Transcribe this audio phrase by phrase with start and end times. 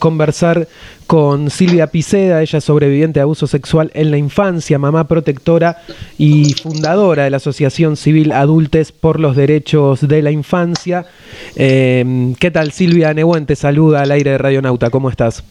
[0.00, 0.68] conversar
[1.08, 5.78] con Silvia Piceda, ella sobreviviente de abuso sexual en la infancia, mamá protectora
[6.16, 11.06] y fundadora de la Asociación Civil Adultes por los Derechos de la Infancia.
[11.56, 13.46] Eh, ¿Qué tal Silvia Nehuen?
[13.46, 15.42] Te saluda al aire de Radio Nauta, ¿cómo estás?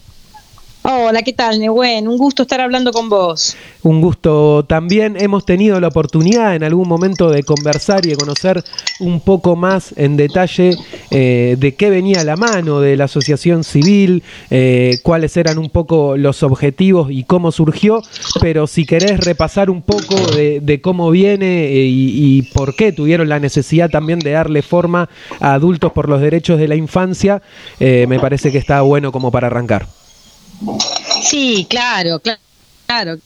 [0.89, 2.07] Hola, ¿qué tal, Nehuen?
[2.07, 3.57] Un gusto estar hablando con vos.
[3.83, 5.17] Un gusto también.
[5.19, 8.63] Hemos tenido la oportunidad en algún momento de conversar y de conocer
[9.01, 10.77] un poco más en detalle
[11.11, 16.15] eh, de qué venía la mano de la asociación civil, eh, cuáles eran un poco
[16.15, 18.01] los objetivos y cómo surgió,
[18.39, 23.41] pero si querés repasar un poco de, cómo viene eh, y, por qué tuvieron la
[23.41, 25.09] necesidad también de darle forma
[25.41, 27.41] a adultos por los derechos de la infancia,
[27.77, 29.96] me parece que está bueno como para arrancar.
[31.23, 32.21] Sí, claro,
[32.85, 33.19] claro,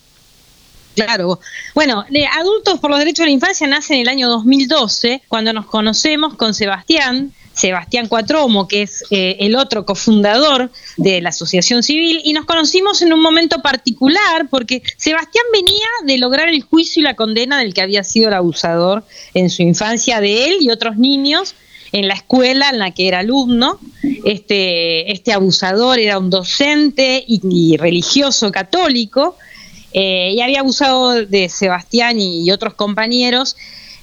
[0.95, 1.39] claro.
[1.73, 2.05] Bueno,
[2.37, 6.35] Adultos por los Derechos de la Infancia nace en el año 2012, cuando nos conocemos
[6.35, 12.33] con Sebastián, Sebastián Cuatromo, que es eh, el otro cofundador de la Asociación Civil, y
[12.33, 17.15] nos conocimos en un momento particular porque Sebastián venía de lograr el juicio y la
[17.15, 21.55] condena del que había sido el abusador en su infancia de él y otros niños
[21.91, 23.79] en la escuela en la que era alumno.
[24.25, 29.35] Este, este abusador era un docente y, religioso católico
[29.93, 33.55] eh, y había abusado de Sebastián y, otros compañeros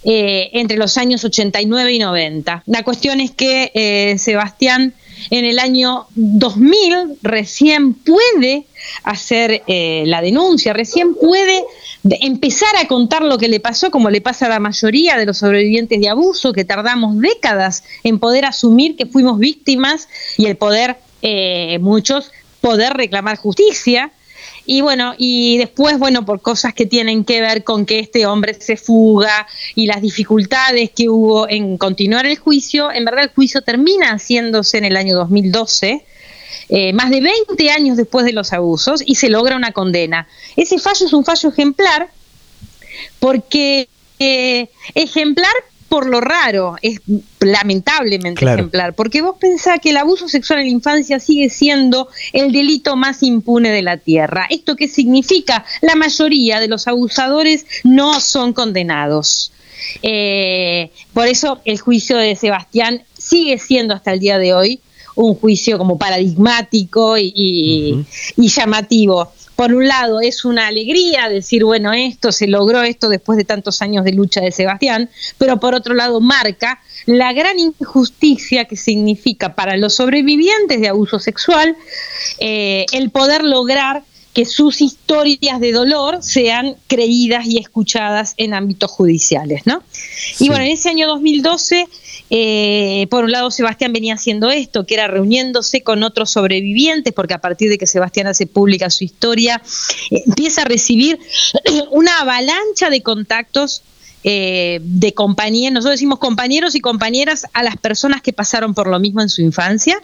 [0.05, 2.63] eh, entre los años 89 y 90.
[2.67, 4.95] La cuestión es que eh, Sebastián
[5.31, 8.65] en el año 2000 recién puede
[9.05, 11.65] hacer la denuncia, recién puede
[12.05, 15.39] empezar a contar lo que le pasó, como le pasa a la mayoría de los
[15.39, 20.97] sobrevivientes de abuso, que tardamos décadas en poder asumir que fuimos víctimas y el poder,
[21.23, 22.31] eh, muchos,
[22.61, 24.13] poder reclamar justicia.
[24.71, 28.53] Y bueno, y después, bueno, por cosas que tienen que ver con que este hombre
[28.53, 33.63] se fuga y las dificultades que hubo en continuar el juicio, en verdad el juicio
[33.63, 36.05] termina haciéndose en el año 2012
[36.69, 40.29] eh, más de 20 años después de los abusos y se logra una condena.
[40.55, 42.11] Ese fallo es un fallo ejemplar
[43.21, 45.53] porque eh, ejemplar
[45.89, 47.01] por lo raro, es
[47.41, 52.53] lamentablemente ejemplar, porque vos pensás que el abuso sexual en la infancia sigue siendo el
[52.53, 54.47] delito más impune de la tierra.
[54.51, 55.65] ¿Esto qué significa?
[55.81, 59.53] La mayoría de los abusadores no son condenados.
[60.03, 64.81] Eh, por eso el juicio de Sebastián sigue siendo hasta el día de hoy
[65.19, 68.05] un juicio como paradigmático y,
[68.37, 69.33] llamativo.
[69.59, 73.83] Por un lado, es una alegría decir, bueno, esto se logró, esto después de tantos
[73.83, 79.57] años de lucha de Sebastián, pero por otro lado marca la gran injusticia que significa
[79.57, 81.77] para los sobrevivientes de abuso sexual
[82.39, 88.93] eh, el poder lograr que sus historias de dolor sean creídas y escuchadas en ámbitos
[88.93, 89.83] judiciales, ¿no?
[90.39, 91.89] Y bueno, en ese año 2012,
[92.31, 97.35] eh, por un lado Sebastián venía haciendo esto, que era reuniéndose con otros sobrevivientes, porque
[97.35, 99.63] a partir de que Sebastián hace pública su historia,
[100.11, 101.19] empieza a recibir
[101.91, 103.83] una avalancha de contactos
[104.25, 108.99] eh, de compañeros, nosotros decimos compañeros y compañeras a las personas que pasaron por lo
[108.99, 110.03] mismo en su infancia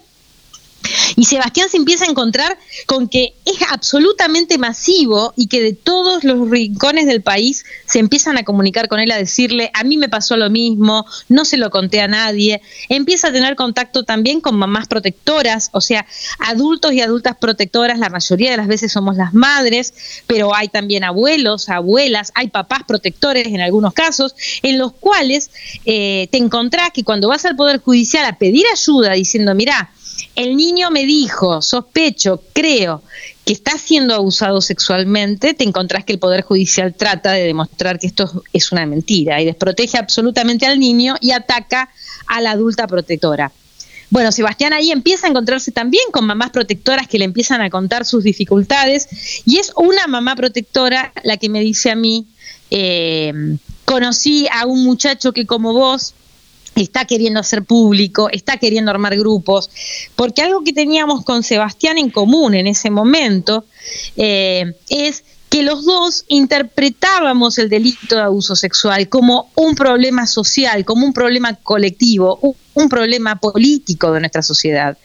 [1.16, 6.24] y Sebastián se empieza a encontrar con que es absolutamente masivo y que de todos
[6.24, 10.08] los rincones del país se empiezan a comunicar con él, a decirle, a mí me
[10.08, 12.60] pasó lo mismo, no se lo conté a nadie.
[12.88, 16.06] Empieza a tener contacto también con mamás protectoras, o sea,
[16.38, 19.94] adultos y adultas protectoras, la mayoría de las veces somos las madres,
[20.26, 25.50] pero hay también abuelos, abuelas, hay papás protectores en algunos casos, en los cuales
[25.84, 29.90] eh, te encontrás que cuando vas al Poder Judicial a pedir ayuda diciendo, mira,
[30.36, 33.02] el niño me dijo, sospecho, creo
[33.44, 38.06] que está siendo abusado sexualmente, te encontrás que el Poder Judicial trata de demostrar que
[38.06, 41.90] esto es una mentira y desprotege absolutamente al niño y ataca
[42.26, 43.52] a la adulta protectora.
[44.10, 48.04] Bueno, Sebastián ahí empieza a encontrarse también con mamás protectoras que le empiezan a contar
[48.04, 49.08] sus dificultades
[49.44, 52.26] y es una mamá protectora la que me dice a mí,
[52.70, 53.32] eh,
[53.84, 56.14] conocí a un muchacho que como vos
[56.82, 59.70] está queriendo hacer público, está queriendo armar grupos,
[60.16, 63.64] porque algo que teníamos con Sebastián en común en ese momento
[64.16, 70.84] eh, es que los dos interpretábamos el delito de abuso sexual como un problema social,
[70.84, 72.40] como un problema colectivo,
[72.74, 74.98] un, problema político de nuestra sociedad,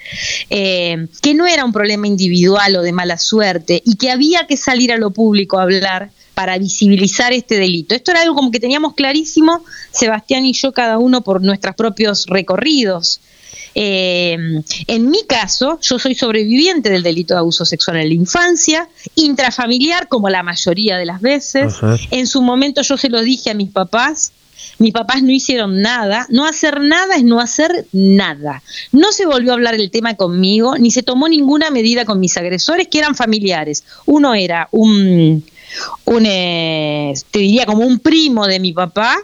[0.50, 4.58] eh, que no era un problema individual o de mala suerte y que había que
[4.58, 7.94] salir a lo público a hablar para visibilizar este delito.
[7.94, 12.26] Esto era algo como que teníamos clarísimo, Sebastián y yo, cada uno por nuestros propios
[12.26, 13.22] recorridos.
[13.76, 14.38] Eh,
[14.88, 20.08] en mi caso, yo soy sobreviviente del delito de abuso sexual en la infancia, intrafamiliar
[20.08, 21.76] como la mayoría de las veces.
[22.12, 24.32] En su momento yo se lo dije a mis papás
[24.80, 26.26] mis papás no hicieron nada.
[26.30, 28.64] No hacer nada es no hacer nada.
[28.92, 32.38] No se volvió a hablar el tema conmigo, ni se tomó ninguna medida con mis
[32.38, 33.84] agresores, que eran familiares.
[34.06, 35.44] Uno era un,
[36.06, 39.18] un eh, te diría como un primo de mi papá,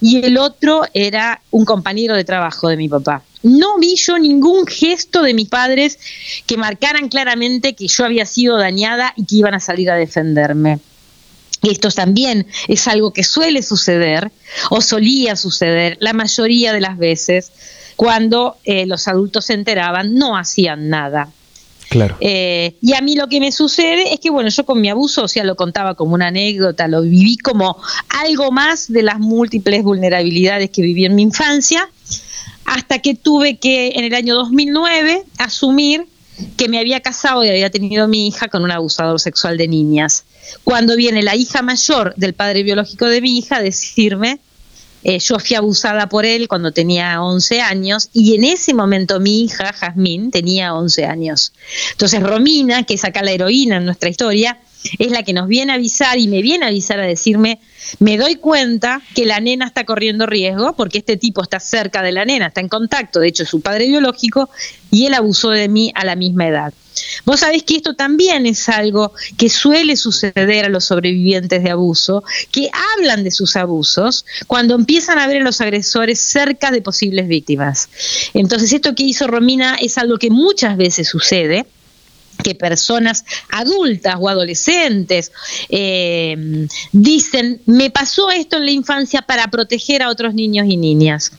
[0.00, 3.22] y el otro era un compañero de trabajo de mi papá.
[3.42, 5.98] No vi yo ningún gesto de mis padres
[6.46, 10.80] que marcaran claramente que yo había sido dañada y que iban a salir a defenderme.
[11.62, 14.30] Esto también es algo que suele suceder
[14.70, 17.50] o solía suceder la mayoría de las veces
[17.96, 21.30] cuando eh, los adultos se enteraban, no hacían nada.
[21.88, 22.16] Claro.
[22.20, 25.24] Eh, y a mí lo que me sucede es que, bueno, yo con mi abuso,
[25.24, 29.82] o sea, lo contaba como una anécdota, lo viví como algo más de las múltiples
[29.82, 31.88] vulnerabilidades que viví en mi infancia,
[32.64, 36.06] hasta que tuve que, en el año 2009, asumir
[36.56, 40.24] que me había casado y había tenido mi hija con un abusador sexual de niñas.
[40.64, 44.40] Cuando viene la hija mayor del padre biológico de mi hija a decirme,
[45.08, 49.44] eh, yo fui abusada por él cuando tenía 11 años y en ese momento mi
[49.44, 51.52] hija, Jazmín, tenía 11 años.
[51.92, 54.58] Entonces Romina, que es acá la heroína en nuestra historia,
[54.98, 57.60] es la que nos viene a avisar y me viene a avisar a decirme,
[58.00, 62.10] me doy cuenta que la nena está corriendo riesgo porque este tipo está cerca de
[62.10, 64.50] la nena, está en contacto, de hecho es su padre biológico,
[64.90, 66.74] y él abusó de mí a la misma edad.
[67.24, 72.24] Vos sabés que esto también es algo que suele suceder a los sobrevivientes de abuso,
[72.50, 77.28] que hablan de sus abusos cuando empiezan a ver a los agresores cerca de posibles
[77.28, 77.88] víctimas.
[78.34, 81.66] Entonces esto que hizo Romina es algo que muchas veces sucede
[82.42, 85.32] que personas adultas o adolescentes
[85.68, 91.32] eh, dicen, me pasó esto en la infancia para proteger a otros niños y niñas.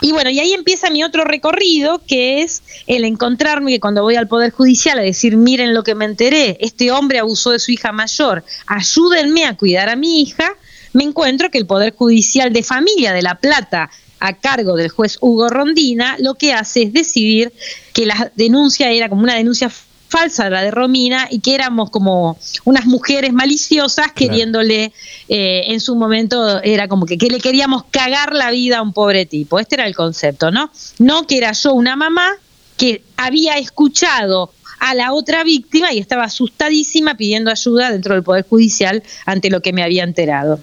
[0.00, 4.16] Y bueno, y ahí empieza mi otro recorrido, que es el encontrarme que cuando voy
[4.16, 7.70] al Poder Judicial a decir, miren lo que me enteré, este hombre abusó de su
[7.70, 10.56] hija mayor, ayúdenme a cuidar a mi hija,
[10.92, 13.90] me encuentro que el Poder Judicial de Familia de La Plata,
[14.20, 17.52] a cargo del juez Hugo Rondina, lo que hace es decidir
[17.94, 19.70] que la denuncia era como una denuncia
[20.10, 24.92] falsa la de Romina y que éramos como unas mujeres maliciosas queriéndole,
[25.28, 28.92] eh, en su momento era como que, que, le queríamos cagar la vida a un
[28.92, 29.58] pobre tipo.
[29.58, 30.70] Este era el concepto, ¿no?
[30.98, 32.32] No que era yo una mamá
[32.76, 38.44] que había escuchado a la otra víctima y estaba asustadísima pidiendo ayuda dentro del Poder
[38.48, 40.58] Judicial ante lo que me había enterado.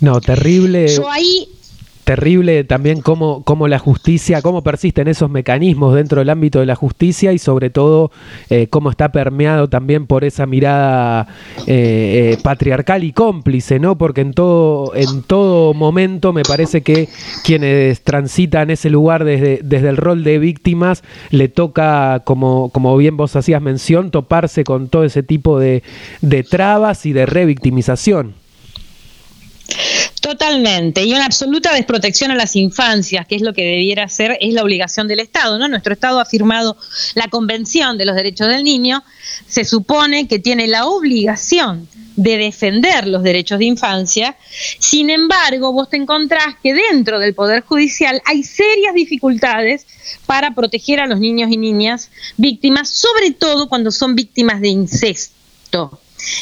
[0.00, 0.88] No, terrible.
[0.88, 1.48] Yo ahí
[2.04, 6.74] terrible también cómo, cómo, la justicia, cómo persisten esos mecanismos dentro del ámbito de la
[6.74, 8.10] justicia y sobre todo
[8.48, 11.28] eh, cómo está permeado también por esa mirada
[11.66, 13.96] eh, eh, patriarcal y cómplice, ¿no?
[13.96, 17.08] Porque en todo, en todo momento me parece que
[17.44, 23.16] quienes transitan ese lugar desde, desde el rol de víctimas le toca, como, como bien
[23.16, 25.82] vos hacías mención, toparse con todo ese tipo de,
[26.22, 28.34] de trabas y de revictimización.
[30.20, 34.52] Totalmente, y una absoluta desprotección a las infancias, que es lo que debiera ser, es
[34.52, 35.66] la obligación del Estado, ¿no?
[35.66, 36.76] Nuestro Estado ha firmado
[37.14, 39.02] la Convención de los Derechos del Niño,
[39.48, 44.36] se supone que tiene la obligación de defender los derechos de infancia,
[44.78, 49.86] sin embargo, vos te encontrás que dentro del Poder Judicial hay serias dificultades
[50.26, 55.98] para proteger a los niños y niñas víctimas, sobre todo cuando son víctimas de incesto.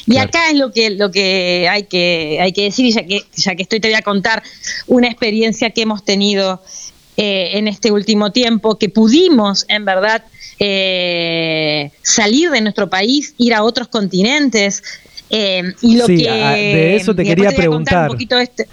[0.06, 3.22] Y acá es lo que, lo que hay que hay que decir, y ya que,
[3.34, 4.42] ya que estoy, te voy a contar
[4.86, 6.62] una experiencia que hemos tenido
[7.16, 10.24] eh, en este último tiempo, que pudimos, en verdad,
[10.60, 14.82] eh, salir de nuestro país, ir a otros continentes.
[15.30, 18.08] Eh, y lo que, de eso te quería preguntar.
[18.08, 18.68] Un poquito este,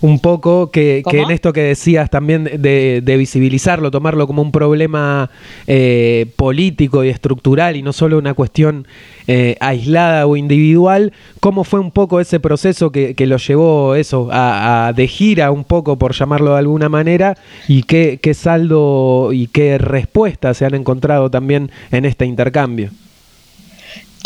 [0.00, 5.30] un poco que, en esto que decías también de, visibilizarlo, tomarlo como un problema
[5.66, 8.86] eh, político y estructural y no solo una cuestión
[9.26, 14.92] eh, aislada o individual, ¿cómo fue un poco ese proceso que, lo llevó eso a,
[14.94, 17.36] de gira un poco, por llamarlo de alguna manera,
[17.66, 22.90] y qué, qué saldo y qué respuesta se han encontrado también en este intercambio?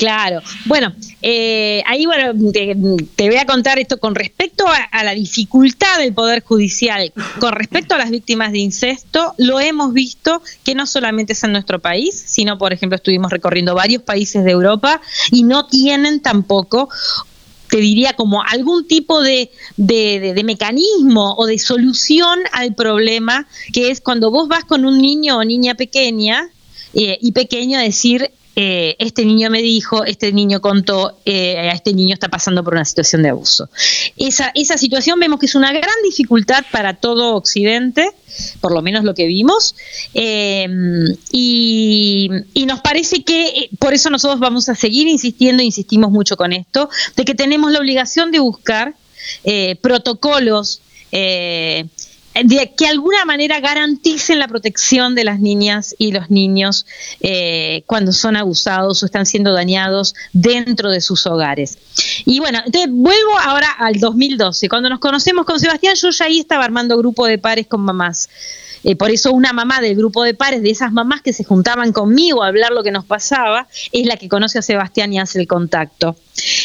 [0.01, 0.41] Claro.
[0.65, 6.15] Bueno, eh, ahí bueno, te, voy a contar esto con respecto a, la dificultad del
[6.15, 11.35] Poder Judicial, con respecto a las víctimas de incesto, lo hemos visto que no solamente
[11.35, 15.03] es en nuestro país, sino, por ejemplo, estuvimos recorriendo varios países de Europa
[15.33, 16.89] y no tienen tampoco
[17.69, 24.01] te diría como algún tipo de, de, mecanismo o de solución al problema, que es
[24.01, 26.49] cuando vos vas con un niño o niña pequeña
[26.95, 31.93] eh, y pequeño a decir, eh, este niño me dijo, este niño contó, eh, este
[31.93, 33.69] niño está pasando por una situación de abuso.
[34.17, 38.11] Esa, situación vemos que es una gran dificultad para todo Occidente,
[38.61, 39.77] por lo menos lo que vimos,
[40.15, 42.29] em, y,
[42.67, 46.89] nos parece que eh, por eso nosotros vamos a seguir insistiendo, insistimos mucho con esto,
[47.17, 48.95] de que tenemos la obligación de buscar
[49.81, 50.81] protocolos
[51.13, 51.87] eh,
[52.35, 56.87] de que alguna manera garanticen la protección de las niñas y los niños
[57.21, 61.79] eh, cuando son abusados o están siendo dañados dentro de sus hogares.
[62.25, 64.69] Y bueno, entonces vuelvo ahora al 2012.
[64.69, 68.29] Cuando nos conocemos con Sebastián, yo ya ahí estaba armando grupo de pares con mamás.
[68.85, 71.93] Eh, por eso una mamá del grupo de pares, de esas mamás que se juntaban
[71.93, 75.41] conmigo a hablar lo que nos pasaba, es la que conoce a Sebastián y hace
[75.41, 76.17] el contacto.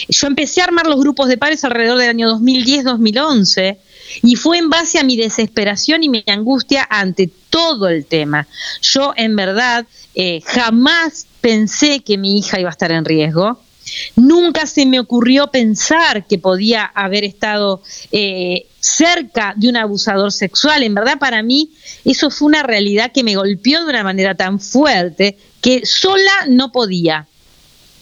[0.07, 3.77] Yo empecé a armar los grupos de pares alrededor del año 2010-2011
[4.21, 8.47] y fue en base a mi desesperación y mi angustia ante todo el tema.
[8.81, 13.59] Yo en verdad eh, jamás pensé que mi hija iba a estar en riesgo.
[14.15, 20.83] Nunca se me ocurrió pensar que podía haber estado eh, cerca de un abusador sexual.
[20.83, 21.71] En verdad, para mí,
[22.03, 26.71] eso fue una realidad que me golpeó de una manera tan fuerte que sola no
[26.71, 27.27] podía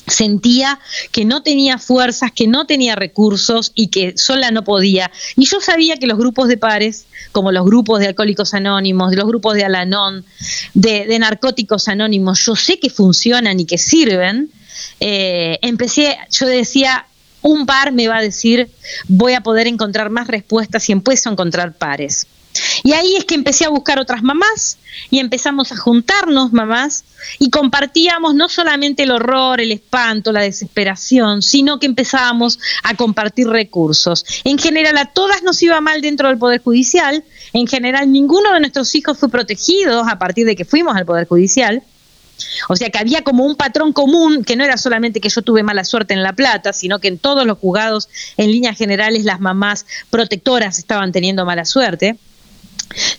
[0.07, 0.79] sentía
[1.11, 5.11] que no tenía fuerzas, que no tenía recursos y que sola no podía.
[5.35, 9.17] Y yo sabía que los grupos de pares, como los grupos de alcohólicos anónimos, de
[9.17, 10.25] los grupos de Alanón,
[10.73, 14.51] de, narcóticos anónimos, yo sé que funcionan y que sirven.
[14.99, 17.05] Eh, empecé, yo decía,
[17.41, 18.69] un par me va a decir,
[19.07, 22.27] voy a poder encontrar más respuestas y empiezo a encontrar pares.
[22.83, 24.77] Y ahí es que empecé a buscar otras mamás
[25.09, 27.03] y empezamos a juntarnos mamás
[27.39, 33.47] y compartíamos no solamente el horror, el espanto, la desesperación, sino que empezábamos a compartir
[33.47, 34.25] recursos.
[34.43, 37.23] En general a todas nos iba mal dentro del Poder Judicial,
[37.53, 41.27] en general ninguno de nuestros hijos fue protegido a partir de que fuimos al Poder
[41.27, 41.83] Judicial.
[42.69, 45.63] O sea que había como un patrón común, que no era solamente que yo tuve
[45.63, 49.39] mala suerte en La Plata, sino que en todos los juzgados, en líneas generales, las
[49.39, 52.17] mamás protectoras estaban teniendo mala suerte.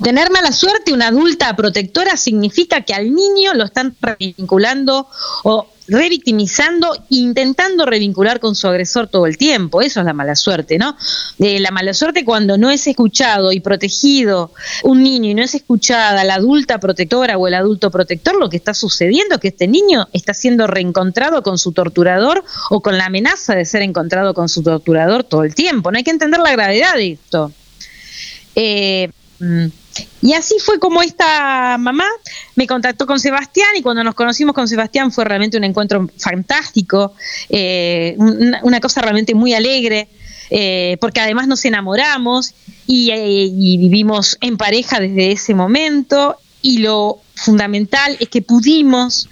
[0.03, 5.09] Tener mala suerte, una adulta protectora, significa que al niño lo están revinculando
[5.43, 9.83] o revictimizando, intentando revincular con su agresor todo el tiempo.
[9.83, 10.97] Eso es la mala suerte, ¿no?
[11.39, 14.53] Eh, la mala suerte cuando no es escuchado y protegido
[14.83, 18.57] un niño y no es escuchada la adulta protectora o el adulto protector, lo que
[18.57, 23.07] está sucediendo es que este niño está siendo reencontrado con su torturador o con la
[23.07, 25.91] amenaza de ser encontrado con su torturador todo el tiempo.
[25.91, 27.53] No hay que entender la gravedad de esto.
[28.55, 29.11] Eh.
[30.23, 32.07] Y así fue como esta mamá
[32.57, 37.15] me contactó con Sebastián y cuando nos conocimos con Sebastián fue realmente un encuentro fantástico,
[37.49, 40.09] eh, una, cosa realmente muy alegre,
[40.51, 42.55] eh, porque además nos enamoramos
[42.87, 49.29] y, eh, y vivimos en pareja desde ese momento y lo fundamental es que pudimos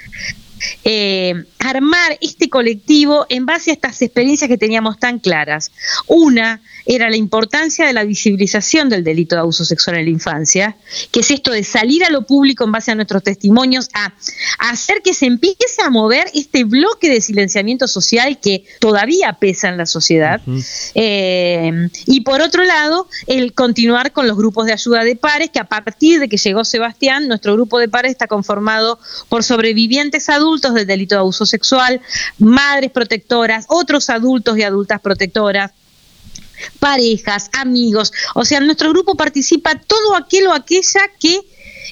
[1.58, 5.72] armar este colectivo en base a estas experiencias que teníamos tan claras.
[6.06, 10.76] Una era la importancia de la visibilización del delito de abuso sexual en la infancia,
[11.10, 14.12] que es esto de salir a lo público en base a nuestros testimonios, a,
[14.58, 19.76] hacer que se empiece a mover este bloque de silenciamiento social que todavía pesa en
[19.76, 20.40] la sociedad.
[20.94, 25.58] Eh, y por otro lado, el continuar con los grupos de ayuda de pares, que
[25.58, 28.98] a partir de que llegó Sebastián, nuestro grupo de pares está conformado
[29.28, 32.00] por sobrevivientes adultos del delito de abuso sexual,
[32.38, 35.72] madres protectoras, otros adultos y adultas protectoras,
[36.78, 38.12] parejas, amigos.
[38.34, 41.40] O sea, nuestro grupo participa todo aquel o aquella que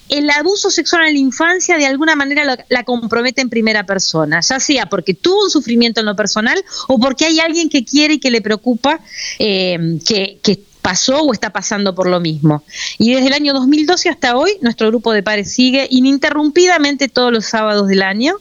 [0.09, 4.59] el abuso sexual en la infancia de alguna manera la, compromete en primera persona, ya
[4.59, 8.19] sea porque tuvo un sufrimiento en lo personal o porque hay alguien que quiere y
[8.19, 9.01] que le preocupa
[9.39, 12.65] eh, que, que pasó o está pasando por lo mismo.
[12.99, 17.47] Y desde el año 2012 hasta hoy, nuestro grupo de pares sigue ininterrumpidamente todos los
[17.47, 18.35] sábados del año.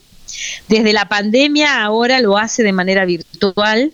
[0.68, 3.92] Desde la pandemia ahora lo hace de manera virtual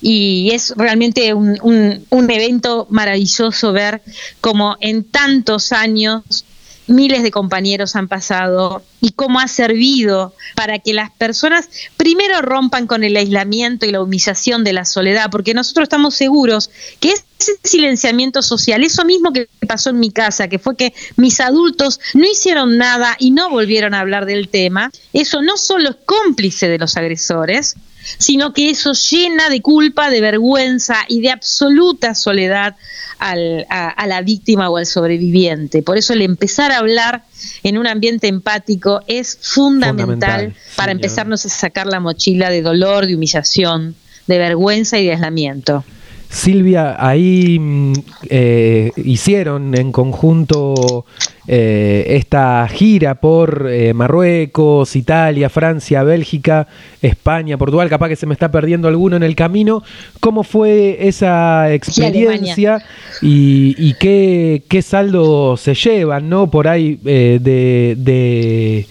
[0.00, 4.02] y es realmente un, evento maravilloso ver
[4.40, 6.44] cómo en tantos años
[6.86, 12.86] miles de compañeros han pasado y cómo ha servido para que las personas primero rompan
[12.88, 17.52] con el aislamiento y la humillación de la soledad, porque nosotros estamos seguros que ese
[17.62, 22.26] silenciamiento social, eso mismo que pasó en mi casa, que fue que mis adultos no
[22.26, 26.78] hicieron nada y no volvieron a hablar del tema, eso no solo es cómplice de
[26.78, 27.76] los agresores,
[28.18, 32.76] sino que eso llena de culpa, de vergüenza y de absoluta soledad
[33.18, 35.82] a, la víctima o al sobreviviente.
[35.82, 37.24] Por eso el empezar a hablar
[37.62, 43.14] en un ambiente empático es fundamental, para empezarnos a sacar la mochila de dolor, de
[43.14, 43.94] humillación,
[44.26, 45.84] de vergüenza y de aislamiento.
[46.30, 47.92] Silvia, ahí mm,
[48.28, 51.04] eh, hicieron en conjunto
[51.48, 56.68] eh, esta gira por eh, Marruecos, Italia, Francia, Bélgica,
[57.02, 59.82] España, Portugal, capaz que se me está perdiendo alguno en el camino.
[60.20, 62.80] ¿Cómo fue esa experiencia
[63.20, 66.48] y, qué, saldo se llevan, ¿no?
[66.48, 68.86] Por ahí de,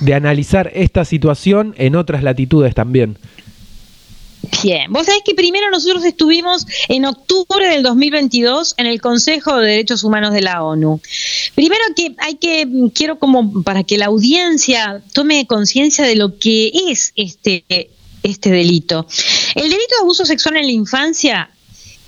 [0.00, 3.16] de analizar esta situación en otras latitudes también.
[4.62, 9.68] Bien, vos sabés que primero nosotros estuvimos en octubre del 2022 en el Consejo de
[9.68, 11.00] Derechos Humanos de la ONU.
[11.54, 16.72] Primero que hay que, quiero como para que la audiencia tome conciencia de lo que
[16.88, 17.64] es este,
[18.22, 19.06] este delito.
[19.54, 21.50] El delito de abuso sexual en la infancia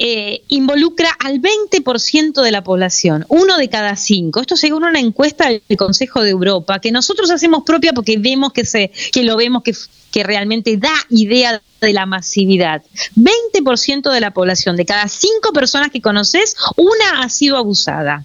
[0.01, 4.41] eh, involucra al 20% de la población, uno de cada cinco.
[4.41, 8.65] Esto según una encuesta del Consejo de Europa, que nosotros hacemos propia porque vemos que,
[8.65, 9.73] se, que lo vemos que,
[10.11, 12.83] que realmente da idea de la masividad.
[13.15, 18.25] 20% de la población, de cada cinco personas que conoces, una ha sido abusada.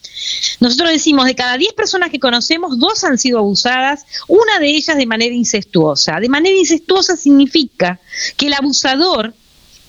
[0.59, 4.97] Nosotros decimos, de cada 10 personas que conocemos, dos han sido abusadas, una de ellas
[4.97, 6.19] de manera incestuosa.
[6.19, 7.99] De manera incestuosa significa
[8.37, 9.33] que el abusador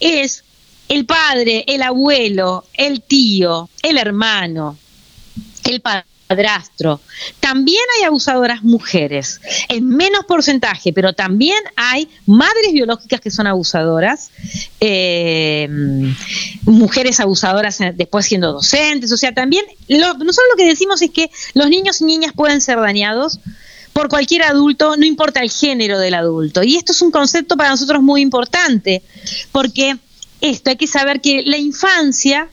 [0.00, 0.44] es
[0.88, 4.76] el padre, el abuelo, el tío, el hermano,
[5.64, 5.80] el
[6.26, 7.00] padrastro.
[7.40, 14.30] También hay abusadoras mujeres, en menos porcentaje, pero también hay madres biológicas que son abusadoras,
[14.80, 15.68] eh,
[16.62, 21.68] mujeres abusadoras después siendo docentes, o sea, también nosotros lo que decimos es que los
[21.68, 23.40] niños y niñas pueden ser dañados
[23.92, 26.64] por cualquier adulto, no importa el género del adulto.
[26.64, 29.02] Y esto es un concepto para nosotros muy importante,
[29.52, 29.96] porque
[30.40, 32.48] esto, hay que saber que la infancia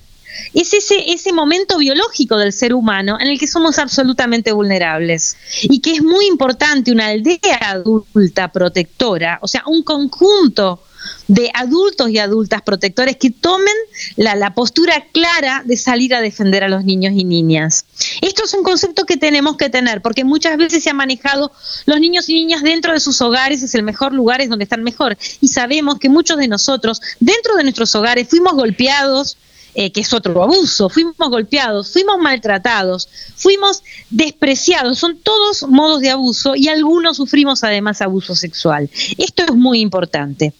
[0.53, 5.79] es ese, ese momento biológico del ser humano en el que somos absolutamente vulnerables y
[5.79, 10.81] que es muy importante una aldea adulta protectora, o sea, un conjunto
[11.27, 13.73] de adultos y adultas protectores que tomen
[14.17, 17.85] la, postura clara de salir a defender a los niños y niñas.
[18.21, 21.51] Esto es un concepto que tenemos que tener, porque muchas veces se ha manejado
[21.85, 24.83] los niños y niñas dentro de sus hogares, es el mejor lugar, es donde están
[24.83, 25.17] mejor.
[25.39, 29.37] Y sabemos que muchos de nosotros, dentro de nuestros hogares, fuimos golpeados,
[29.73, 36.09] eh, que es otro abuso, fuimos golpeados, fuimos maltratados, fuimos despreciados, son todos modos de
[36.09, 38.89] abuso y algunos sufrimos además abuso sexual.
[39.17, 40.53] Esto es muy importante.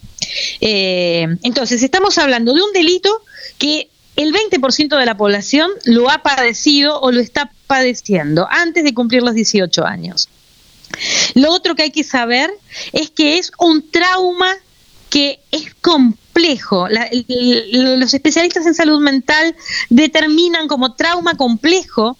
[0.61, 3.09] Eh, entonces, estamos hablando de un delito
[3.57, 8.93] que el 20% de la población lo ha padecido o lo está padeciendo antes de
[8.93, 10.29] cumplir los 18 años.
[11.35, 12.51] Lo otro que hay que saber
[12.91, 14.55] es que es un trauma
[15.11, 16.87] que es complejo.
[16.87, 19.55] los especialistas en salud mental
[19.89, 22.17] determinan como trauma complejo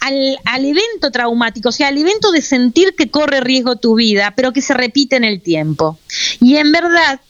[0.00, 4.34] al, al, evento traumático, o sea, al evento de sentir que corre riesgo tu vida,
[4.36, 5.98] pero que se repite en el tiempo.
[6.40, 7.20] Y en verdad,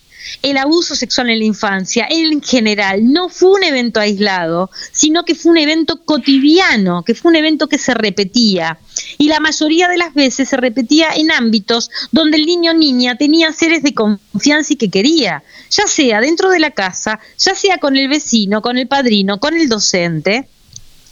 [0.42, 5.34] el abuso sexual en la infancia, en general, no fue un evento aislado, sino que
[5.34, 8.78] fue un evento cotidiano, que fue un evento que se repetía.
[9.18, 13.16] Y la mayoría de las veces se repetía en ámbitos donde el niño o niña
[13.16, 17.78] tenía seres de confianza y que quería, ya sea dentro de la casa, ya sea
[17.78, 20.48] con el vecino, con el padrino, con el docente.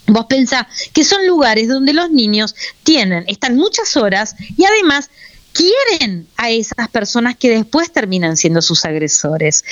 [0.07, 5.11] Vos pensás que son lugares donde los niños tienen, están muchas horas y además
[5.59, 9.65] quieren a esas personas que después terminan siendo sus agresores.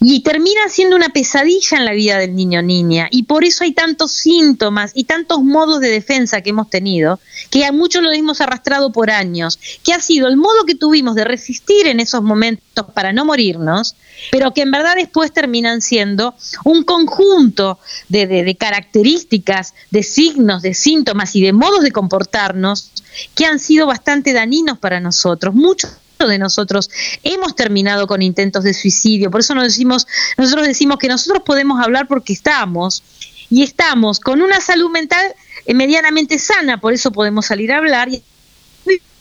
[0.00, 3.08] Y termina siendo una pesadilla en la vida del niño o niña.
[3.10, 7.18] Y por eso hay tantos síntomas y tantos modos de defensa que hemos tenido,
[7.50, 11.16] que a muchos lo hemos arrastrado por años, que ha sido el modo que tuvimos
[11.16, 13.96] de resistir en esos momentos para no morirnos,
[14.30, 20.74] pero que en verdad después terminan siendo un conjunto de, de características, de signos, de
[20.74, 22.92] síntomas y de modos de comportarnos
[23.34, 25.31] que han sido bastante dañinos para nosotros.
[25.54, 25.90] Muchos
[26.28, 26.90] de nosotros
[27.22, 31.82] hemos terminado con intentos de suicidio, por eso nos decimos, nosotros decimos que nosotros podemos
[31.82, 33.02] hablar porque estamos
[33.50, 35.34] y estamos con una salud mental
[35.66, 38.08] eh, medianamente sana, por eso podemos salir a hablar,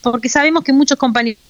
[0.02, 1.42] porque sabemos que muchos compañeros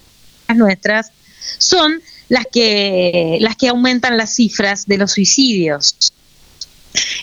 [0.56, 1.12] nuestras
[1.58, 6.13] son las que las que aumentan las cifras de los suicidios.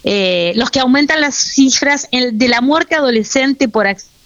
[0.03, 4.18] Eh, los que aumentan las cifras de la muerte adolescente por accidente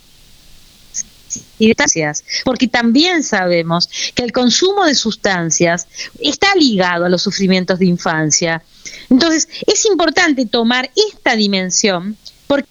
[2.44, 5.86] porque también sabemos que el consumo de sustancias
[6.20, 8.62] está ligado a los sufrimientos de infancia.
[9.10, 12.16] Entonces, es importante tomar esta dimensión
[12.46, 12.68] porque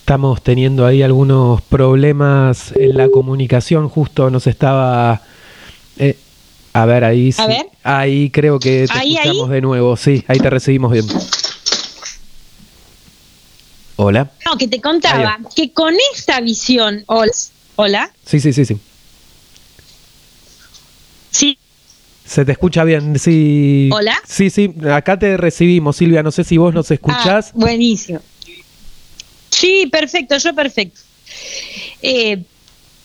[0.00, 5.20] Estamos teniendo ahí algunos problemas en la comunicación, justo nos estaba...
[5.98, 6.16] Eh,
[6.72, 7.34] a ver, ahí,
[7.82, 11.06] ahí creo que te escuchamos de nuevo, sí, ahí te recibimos bien.
[13.96, 14.30] Hola.
[14.44, 17.04] No, que te contaba que con esta visión.
[17.76, 18.10] Hola.
[18.24, 18.78] Sí, sí, sí, sí.
[21.30, 21.58] Sí.
[22.24, 23.88] Se te escucha bien, sí.
[23.92, 24.20] Hola.
[24.26, 26.22] Sí, sí, acá te recibimos, Silvia.
[26.22, 27.48] No sé si vos nos escuchás.
[27.48, 28.20] Ah, buenísimo.
[29.50, 31.00] Sí, perfecto, yo perfecto.
[32.02, 32.42] Eh,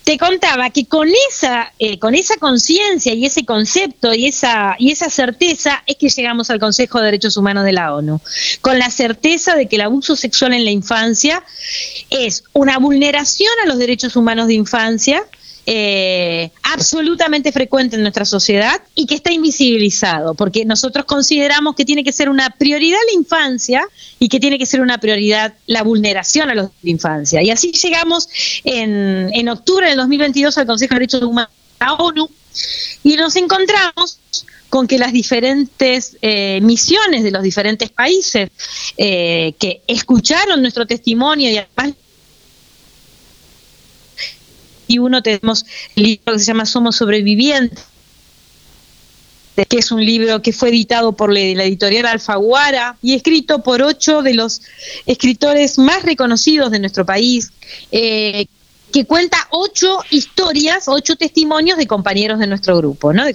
[0.04, 4.92] te contaba que con esa, eh, con esa conciencia y ese concepto y esa, y
[4.92, 8.20] esa certeza es que llegamos al Consejo de Derechos Humanos de la ONU,
[8.62, 11.44] con la certeza de que el abuso sexual en la infancia
[12.10, 15.24] es una vulneración a los derechos humanos de infancia
[15.66, 16.21] eh,
[16.74, 22.12] absolutamente frecuente en nuestra sociedad y que está invisibilizado, porque nosotros consideramos que tiene que
[22.12, 23.84] ser una prioridad la infancia
[24.20, 27.42] y que tiene que ser una prioridad la vulneración a los de la infancia.
[27.42, 28.30] Y así llegamos
[28.64, 32.30] en, en octubre del 2022 al Consejo de Derechos Humanos de la ONU
[33.04, 34.20] y nos encontramos
[34.70, 38.50] con que las diferentes eh, misiones de los diferentes países
[38.98, 41.98] eh, que escucharon nuestro testimonio y además
[45.24, 47.86] tenemos el libro que se llama Somos Sobrevivientes,
[49.70, 54.22] que es un libro que fue editado por la, editorial Alfaguara y escrito por ocho
[54.22, 54.62] de los
[55.06, 57.52] escritores más reconocidos de nuestro país,
[57.92, 58.48] eh,
[58.92, 63.24] que cuenta ocho historias, ocho testimonios de compañeros de nuestro grupo, ¿no?
[63.26, 63.34] De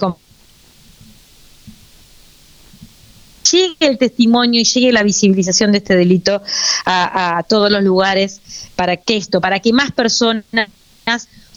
[3.49, 6.41] llegue el testimonio y llegue la visibilización de este delito
[6.85, 8.41] a, a todos los lugares
[8.75, 10.43] para que esto, para que más personas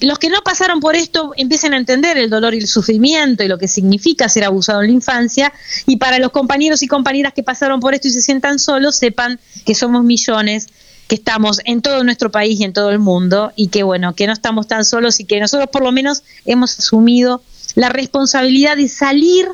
[0.01, 3.49] los que no pasaron por esto empiecen a entender el dolor y el sufrimiento y
[3.49, 5.53] lo que significa ser abusado en la infancia,
[5.87, 9.39] y para los compañeros y compañeras que pasaron por esto y se sientan solos, sepan
[9.65, 10.69] que somos millones,
[11.07, 14.27] que estamos en todo nuestro país y en todo el mundo, y que bueno, que
[14.27, 17.43] no estamos tan solos y que nosotros por lo menos hemos asumido
[17.75, 19.49] la responsabilidad de salir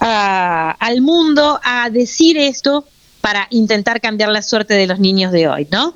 [0.00, 2.86] ah, al mundo a decir esto
[3.20, 5.94] para intentar cambiar la suerte de los niños de hoy, ¿no?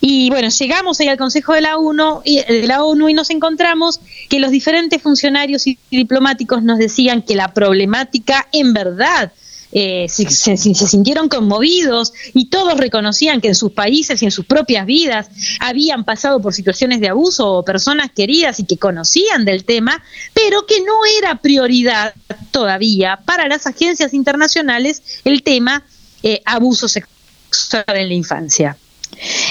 [0.00, 3.30] Y bueno, llegamos ahí al Consejo de la, ONU y, de la ONU y nos
[3.30, 9.32] encontramos que los diferentes funcionarios y diplomáticos nos decían que la problemática en verdad
[9.72, 14.44] eh, se, se, sintieron conmovidos y todos reconocían que en sus países y en sus
[14.44, 19.64] propias vidas habían pasado por situaciones de abuso o personas queridas y que conocían del
[19.64, 20.02] tema,
[20.34, 22.14] pero que no era prioridad
[22.50, 25.84] todavía para las agencias internacionales el tema
[26.24, 28.76] eh, abuso sexual en la infancia.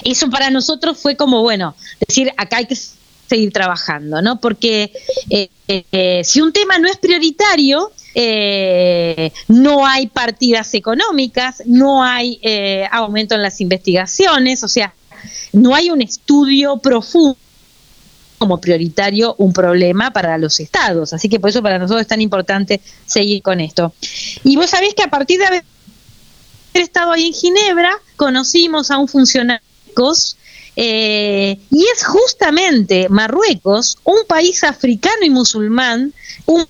[0.04, 1.76] Eso para nosotros fue como, bueno,
[2.08, 2.78] decir, acá hay que
[3.30, 4.42] seguir trabajando, ¿no?
[4.42, 4.92] Porque
[5.30, 12.40] eh, eh, si un tema no es prioritario, eh, no hay partidas económicas, no hay
[12.92, 14.94] aumento en las investigaciones, o sea,
[15.54, 17.38] no hay un estudio profundo
[18.40, 21.14] como prioritario un problema para los estados.
[21.14, 23.94] Así que por eso para nosotros es tan importante seguir con esto.
[24.44, 25.64] Y vos sabés que a partir de haber
[26.74, 29.64] estado ahí en Ginebra, conocimos a un funcionario
[30.76, 36.14] eh, y es justamente Marruecos, un país africano y musulmán,
[36.46, 36.68] un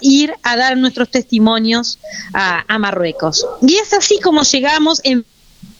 [0.00, 2.00] ir a dar nuestros testimonios
[2.32, 3.46] a, Marruecos.
[3.62, 5.24] Y es así como llegamos en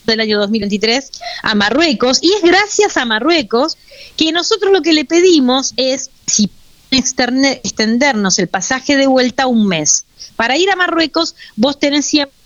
[0.07, 1.11] del año 2023
[1.43, 3.77] a Marruecos y es gracias a Marruecos
[4.17, 6.51] que nosotros lo que le pedimos es si
[6.93, 10.05] extendernos el pasaje de vuelta un mes.
[10.37, 12.40] Para ir a Marruecos vos tenés siempre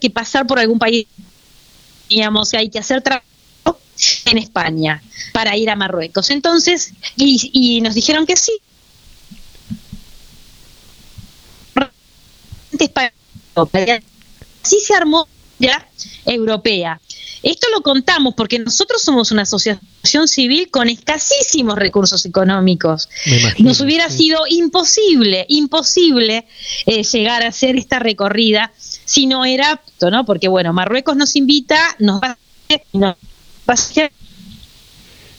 [0.00, 1.06] que pasar por algún país,
[2.08, 3.26] digamos, hay que hacer trabajo
[4.26, 6.30] en España para ir a Marruecos.
[6.30, 8.52] Entonces, y, nos dijeron que sí.
[14.62, 15.86] Así se armó ya
[16.24, 17.00] europea.
[17.42, 23.08] Esto lo contamos porque nosotros somos una asociación civil con escasísimos recursos económicos.
[23.58, 26.46] Nos hubiera sido imposible, imposible
[26.86, 30.24] eh, llegar a hacer esta recorrida si no era apto, ¿no?
[30.24, 32.36] Porque bueno, Marruecos nos invita, nos va
[33.68, 34.12] a hacer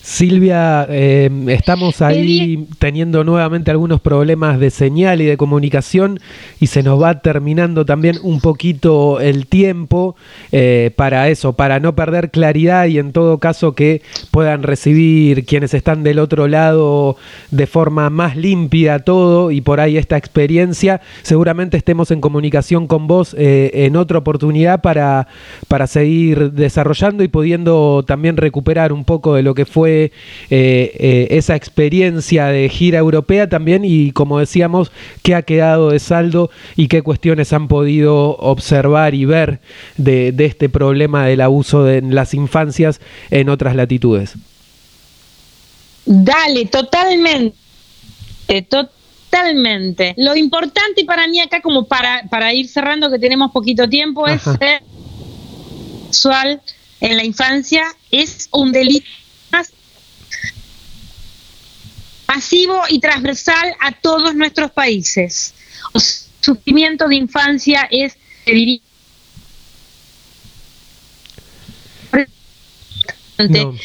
[0.04, 6.20] Silvia, eh, estamos ahí teniendo nuevamente algunos problemas de señal y de comunicación
[6.60, 10.18] y se nos va terminando también un poquito el tiempo
[10.52, 15.74] eh, para eso, para no perder claridad y en todo caso que puedan recibir quienes
[15.74, 17.16] están del otro lado
[17.52, 21.00] de forma más limpia todo y por ahí esta experiencia.
[21.22, 25.30] Seguramente estemos en comunicación con vos eh, en otra oportunidad para,
[25.70, 30.12] para seguir desarrollando y pudiendo también recuperar un poco de lo que fue eh,
[30.50, 36.50] eh, esa experiencia de gira europea también y como decíamos, qué ha quedado de saldo
[36.76, 39.60] y qué cuestiones han podido observar y ver
[39.98, 43.00] de, este problema del abuso de las infancias
[43.32, 44.34] en otras latitudes.
[46.06, 47.56] Dale, totalmente,
[48.70, 50.14] totalmente.
[50.18, 54.42] Lo importante para mí acá, como para, para ir cerrando, que tenemos poquito tiempo, es
[54.42, 54.84] ser
[56.14, 56.62] sexual
[57.04, 59.06] en la infancia es un delito
[62.34, 65.54] masivo y transversal a todos nuestros países.
[65.94, 66.02] El
[66.42, 68.18] sufrimiento de infancia es,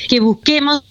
[0.08, 0.82] que busquemos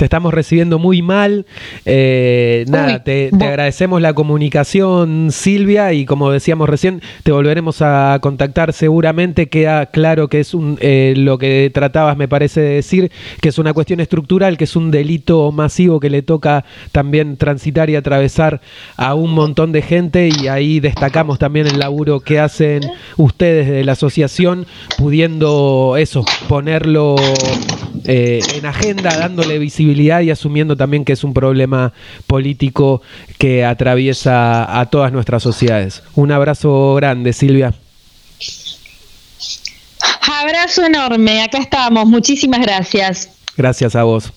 [0.00, 1.44] te estamos recibiendo muy mal.
[1.84, 8.72] Eh, nada, te, agradecemos la comunicación, Silvia, y como decíamos recién, te volveremos a contactar
[8.72, 9.50] seguramente.
[9.50, 13.74] Queda claro que es un, eh, lo que tratabas, me parece decir, que es una
[13.74, 18.62] cuestión estructural, que es un delito masivo que le toca también transitar y atravesar
[18.96, 22.80] a un montón de gente, y ahí destacamos también el laburo que hacen
[23.18, 24.64] ustedes de la asociación,
[24.96, 27.16] pudiendo eso, ponerlo
[28.06, 31.92] eh, en agenda, dándole visibilidad y asumiendo también que es un problema
[32.26, 33.02] político
[33.38, 36.02] que atraviesa a todas nuestras sociedades.
[36.14, 37.74] Un abrazo grande, Silvia.
[40.22, 43.30] Abrazo enorme, acá estamos, muchísimas gracias.
[43.56, 44.32] Gracias a vos.